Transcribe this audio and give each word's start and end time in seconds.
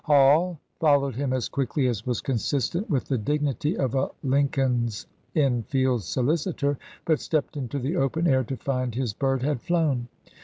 Hall 0.03 0.59
followed 0.79 1.13
him 1.15 1.31
as 1.31 1.47
quickly 1.47 1.85
as 1.85 2.07
was 2.07 2.21
consistent 2.21 2.89
with 2.89 3.05
the 3.05 3.19
dignity 3.19 3.77
of 3.77 3.93
a 3.93 4.09
Lincoln's 4.23 5.05
Inn 5.35 5.61
Fields 5.61 6.05
solicitor, 6.07 6.79
but 7.05 7.19
stepped 7.19 7.55
into 7.55 7.77
the 7.77 7.95
open 7.95 8.25
air 8.25 8.43
to 8.45 8.57
find 8.57 8.95
his 8.95 9.13
bird 9.13 9.43
had 9.43 9.61
flown. 9.61 10.07